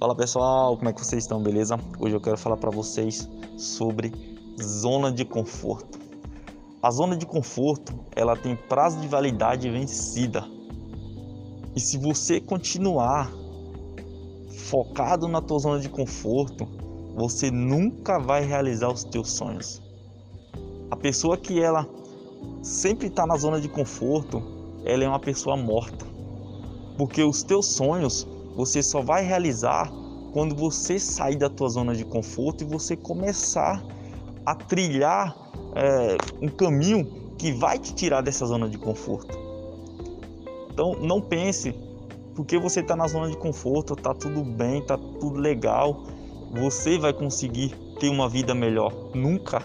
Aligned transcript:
Fala 0.00 0.14
pessoal, 0.14 0.78
como 0.78 0.88
é 0.88 0.94
que 0.94 1.04
vocês 1.04 1.24
estão, 1.24 1.42
beleza? 1.42 1.78
Hoje 1.98 2.16
eu 2.16 2.20
quero 2.22 2.38
falar 2.38 2.56
para 2.56 2.70
vocês 2.70 3.28
sobre 3.58 4.10
zona 4.58 5.12
de 5.12 5.26
conforto. 5.26 5.98
A 6.82 6.90
zona 6.90 7.14
de 7.14 7.26
conforto, 7.26 7.92
ela 8.16 8.34
tem 8.34 8.56
prazo 8.56 8.98
de 8.98 9.06
validade 9.06 9.68
vencida. 9.68 10.42
E 11.76 11.80
se 11.80 11.98
você 11.98 12.40
continuar 12.40 13.30
focado 14.70 15.28
na 15.28 15.42
tua 15.42 15.58
zona 15.58 15.78
de 15.78 15.90
conforto, 15.90 16.66
você 17.14 17.50
nunca 17.50 18.18
vai 18.18 18.42
realizar 18.42 18.88
os 18.90 19.04
teus 19.04 19.30
sonhos. 19.30 19.82
A 20.90 20.96
pessoa 20.96 21.36
que 21.36 21.60
ela 21.60 21.86
sempre 22.62 23.08
está 23.08 23.26
na 23.26 23.36
zona 23.36 23.60
de 23.60 23.68
conforto, 23.68 24.42
ela 24.82 25.04
é 25.04 25.08
uma 25.08 25.20
pessoa 25.20 25.58
morta. 25.58 26.06
Porque 26.96 27.22
os 27.22 27.42
teus 27.42 27.66
sonhos 27.66 28.26
você 28.54 28.82
só 28.82 29.00
vai 29.00 29.24
realizar 29.24 29.90
quando 30.32 30.54
você 30.54 30.98
sair 30.98 31.36
da 31.36 31.48
tua 31.48 31.68
zona 31.68 31.94
de 31.94 32.04
conforto 32.04 32.62
e 32.62 32.66
você 32.66 32.96
começar 32.96 33.82
a 34.46 34.54
trilhar 34.54 35.36
é, 35.74 36.16
um 36.40 36.48
caminho 36.48 37.34
que 37.36 37.52
vai 37.52 37.78
te 37.78 37.94
tirar 37.94 38.20
dessa 38.20 38.46
zona 38.46 38.68
de 38.68 38.78
conforto. 38.78 39.38
Então 40.72 40.94
não 41.00 41.20
pense 41.20 41.74
porque 42.34 42.58
você 42.58 42.80
está 42.80 42.96
na 42.96 43.06
zona 43.06 43.28
de 43.28 43.36
conforto, 43.36 43.94
está 43.94 44.14
tudo 44.14 44.42
bem, 44.42 44.78
está 44.78 44.96
tudo 44.96 45.38
legal, 45.38 46.04
você 46.52 46.98
vai 46.98 47.12
conseguir 47.12 47.74
ter 47.98 48.08
uma 48.08 48.28
vida 48.28 48.54
melhor. 48.54 48.92
Nunca, 49.14 49.62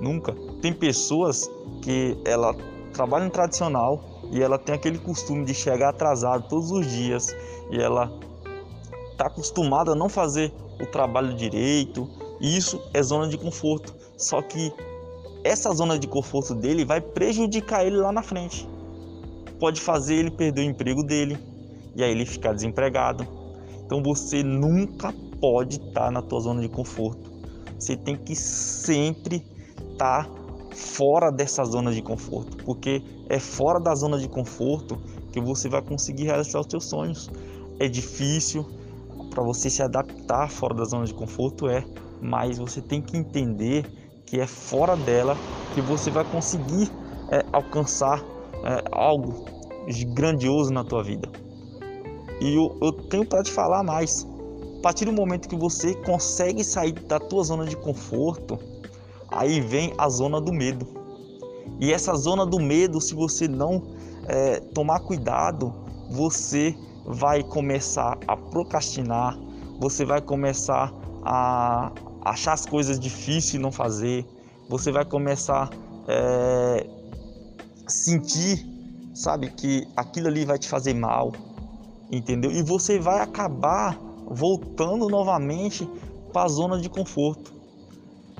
nunca. 0.00 0.34
Tem 0.60 0.72
pessoas 0.72 1.50
que 1.80 2.16
ela 2.24 2.54
trabalham 2.94 3.28
tradicional 3.28 4.02
e 4.30 4.42
ela 4.42 4.58
tem 4.58 4.74
aquele 4.74 4.98
costume 4.98 5.44
de 5.44 5.52
chegar 5.52 5.90
atrasado 5.90 6.48
todos 6.48 6.70
os 6.70 6.86
dias 6.86 7.36
e 7.70 7.78
ela 7.78 8.10
está 9.12 9.26
acostumada 9.26 9.92
a 9.92 9.94
não 9.94 10.08
fazer 10.08 10.52
o 10.80 10.86
trabalho 10.86 11.34
direito. 11.34 12.08
Isso 12.40 12.80
é 12.94 13.02
zona 13.02 13.28
de 13.28 13.36
conforto. 13.36 13.94
Só 14.16 14.40
que 14.40 14.72
essa 15.42 15.72
zona 15.74 15.98
de 15.98 16.06
conforto 16.06 16.54
dele 16.54 16.84
vai 16.84 17.00
prejudicar 17.00 17.84
ele 17.84 17.96
lá 17.96 18.10
na 18.10 18.22
frente. 18.22 18.66
Pode 19.60 19.80
fazer 19.80 20.14
ele 20.14 20.30
perder 20.30 20.62
o 20.62 20.70
emprego 20.70 21.02
dele 21.02 21.38
e 21.94 22.02
aí 22.02 22.10
ele 22.10 22.24
ficar 22.24 22.52
desempregado. 22.52 23.26
Então 23.84 24.02
você 24.02 24.42
nunca 24.42 25.12
pode 25.40 25.76
estar 25.76 26.06
tá 26.06 26.10
na 26.10 26.22
tua 26.22 26.40
zona 26.40 26.60
de 26.60 26.68
conforto. 26.68 27.30
Você 27.78 27.96
tem 27.96 28.16
que 28.16 28.34
sempre 28.34 29.44
estar 29.92 30.24
tá 30.24 30.43
fora 30.74 31.30
dessa 31.30 31.64
zona 31.64 31.92
de 31.92 32.02
conforto, 32.02 32.56
porque 32.64 33.02
é 33.28 33.38
fora 33.38 33.80
da 33.80 33.94
zona 33.94 34.18
de 34.18 34.28
conforto 34.28 34.98
que 35.32 35.40
você 35.40 35.68
vai 35.68 35.82
conseguir 35.82 36.24
realizar 36.24 36.60
os 36.60 36.66
seus 36.66 36.84
sonhos. 36.84 37.30
É 37.78 37.88
difícil 37.88 38.66
para 39.30 39.42
você 39.42 39.70
se 39.70 39.82
adaptar 39.82 40.50
fora 40.50 40.74
da 40.74 40.84
zona 40.84 41.04
de 41.04 41.14
conforto 41.14 41.68
é, 41.68 41.84
mas 42.20 42.58
você 42.58 42.80
tem 42.80 43.00
que 43.00 43.16
entender 43.16 43.84
que 44.26 44.40
é 44.40 44.46
fora 44.46 44.96
dela 44.96 45.38
que 45.70 45.82
você 45.82 46.10
vai 46.10 46.24
conseguir 46.24 46.90
é, 47.30 47.44
alcançar 47.52 48.22
é, 48.64 48.84
algo 48.92 49.44
grandioso 50.14 50.72
na 50.72 50.84
tua 50.84 51.02
vida. 51.02 51.28
E 52.40 52.54
eu, 52.54 52.76
eu 52.80 52.92
tenho 52.92 53.26
para 53.26 53.42
te 53.42 53.50
falar 53.50 53.82
mais. 53.82 54.26
A 54.78 54.82
partir 54.82 55.04
do 55.04 55.12
momento 55.12 55.48
que 55.48 55.56
você 55.56 55.94
consegue 56.02 56.62
sair 56.62 56.92
da 56.92 57.18
tua 57.18 57.42
zona 57.42 57.64
de 57.64 57.76
conforto, 57.76 58.58
aí 59.30 59.60
vem 59.60 59.92
a 59.98 60.08
zona 60.08 60.40
do 60.40 60.52
medo. 60.52 60.86
E 61.80 61.92
essa 61.92 62.14
zona 62.14 62.46
do 62.46 62.60
medo, 62.60 63.00
se 63.00 63.14
você 63.14 63.48
não 63.48 63.82
é, 64.26 64.60
tomar 64.60 65.00
cuidado, 65.00 65.72
você 66.10 66.74
vai 67.04 67.42
começar 67.42 68.18
a 68.26 68.36
procrastinar, 68.36 69.38
você 69.80 70.04
vai 70.04 70.20
começar 70.20 70.92
a 71.22 71.92
achar 72.24 72.52
as 72.52 72.64
coisas 72.64 72.98
difíceis 72.98 73.54
e 73.54 73.58
não 73.58 73.70
fazer, 73.70 74.26
você 74.68 74.90
vai 74.90 75.04
começar 75.04 75.68
a 75.68 75.70
é, 76.08 76.86
sentir, 77.86 78.66
sabe, 79.14 79.50
que 79.50 79.86
aquilo 79.96 80.28
ali 80.28 80.44
vai 80.44 80.58
te 80.58 80.68
fazer 80.68 80.94
mal, 80.94 81.32
entendeu? 82.10 82.50
E 82.50 82.62
você 82.62 82.98
vai 82.98 83.20
acabar 83.20 83.98
voltando 84.26 85.08
novamente 85.08 85.88
para 86.32 86.44
a 86.44 86.48
zona 86.48 86.80
de 86.80 86.88
conforto. 86.88 87.53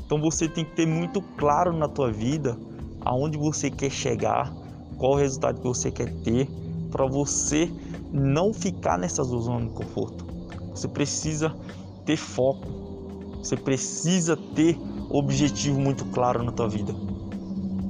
Então 0.04 0.20
você 0.20 0.48
tem 0.48 0.64
que 0.64 0.72
ter 0.72 0.86
muito 0.86 1.22
claro 1.36 1.72
na 1.72 1.88
tua 1.88 2.10
vida 2.10 2.58
aonde 3.00 3.36
você 3.38 3.70
quer 3.70 3.90
chegar, 3.90 4.52
qual 4.96 5.12
o 5.12 5.16
resultado 5.16 5.60
que 5.60 5.66
você 5.66 5.90
quer 5.90 6.12
ter, 6.22 6.48
para 6.90 7.06
você 7.06 7.70
não 8.12 8.52
ficar 8.52 8.98
nessa 8.98 9.22
zona 9.24 9.66
de 9.66 9.72
conforto. 9.72 10.24
Você 10.70 10.88
precisa 10.88 11.54
ter 12.04 12.16
foco, 12.16 12.66
você 13.38 13.56
precisa 13.56 14.36
ter 14.36 14.78
objetivo 15.10 15.80
muito 15.80 16.04
claro 16.06 16.42
na 16.42 16.52
tua 16.52 16.68
vida. 16.68 16.94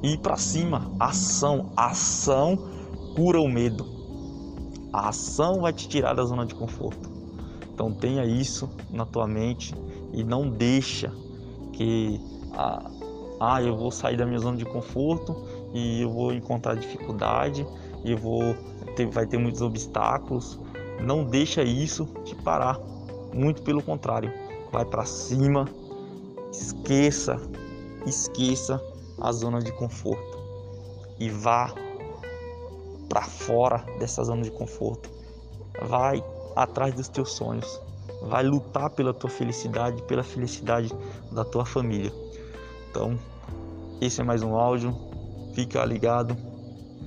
E 0.03 0.15
ir 0.15 0.19
para 0.19 0.37
cima, 0.37 0.91
ação, 0.99 1.71
ação 1.77 2.59
cura 3.15 3.41
o 3.41 3.49
medo. 3.49 3.87
A 4.93 5.09
ação 5.09 5.63
vai 5.63 5.73
te 5.73 5.89
tirar 5.89 6.15
da 6.15 6.25
zona 6.25 6.45
de 6.45 6.55
conforto. 6.55 7.11
Então 7.73 7.93
tenha 7.93 8.25
isso 8.25 8.69
na 8.91 9.05
tua 9.05 9.27
mente 9.27 9.75
e 10.13 10.23
não 10.23 10.49
deixa 10.49 11.13
que 11.77 12.21
ah, 12.53 12.91
ah, 13.41 13.63
eu 13.63 13.77
vou 13.77 13.91
sair 13.91 14.17
da 14.17 14.25
minha 14.25 14.39
zona 14.39 14.57
de 14.57 14.65
conforto 14.65 15.37
e 15.73 16.03
eu 16.03 16.11
vou 16.11 16.33
encontrar 16.33 16.77
dificuldade 16.77 17.67
e 18.05 18.13
eu 18.13 18.19
vou 18.19 18.55
ter, 18.97 19.07
vai 19.07 19.27
ter 19.27 19.39
muitos 19.39 19.61
obstáculos. 19.61 20.61
Não 21.01 21.25
deixa 21.25 21.63
isso 21.63 22.07
te 22.25 22.35
parar. 22.37 22.79
Muito 23.33 23.63
pelo 23.63 23.83
contrário, 23.83 24.33
vai 24.71 24.85
para 24.85 25.05
cima. 25.05 25.69
Esqueça, 26.53 27.41
esqueça 28.07 28.81
a 29.21 29.33
zona 29.33 29.61
de 29.61 29.73
conforto 29.73 30.39
e 31.19 31.29
vá 31.29 31.75
para 33.09 33.23
fora 33.23 33.79
dessa 33.99 34.23
zona 34.23 34.43
de 34.43 34.51
conforto. 34.53 35.11
Vai 35.83 36.25
atrás 36.55 36.95
dos 36.95 37.09
teus 37.09 37.33
sonhos 37.33 37.81
vai 38.25 38.43
lutar 38.45 38.91
pela 38.91 39.13
tua 39.13 39.31
felicidade, 39.31 40.03
pela 40.03 40.23
felicidade 40.23 40.93
da 41.31 41.45
tua 41.45 41.65
família. 41.65 42.13
Então, 42.91 43.19
esse 44.01 44.21
é 44.21 44.25
mais 44.25 44.43
um 44.43 44.55
áudio. 44.55 44.95
Fica 45.55 45.85
ligado. 45.85 46.37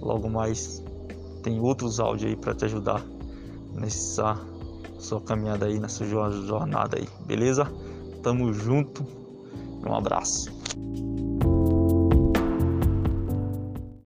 Logo 0.01 0.29
mais 0.29 0.83
tem 1.44 1.59
outros 1.59 2.00
áudios 2.00 2.29
aí 2.29 2.35
para 2.35 2.53
te 2.53 2.66
ajudar 2.66 3.03
nessa 3.73 4.38
sua 5.00 5.22
caminhada 5.22 5.66
aí, 5.66 5.79
nessa 5.79 6.05
jornada 6.05 6.97
aí, 6.97 7.07
beleza? 7.25 7.72
Tamo 8.23 8.51
junto. 8.53 9.05
Um 9.85 9.94
abraço. 9.94 10.51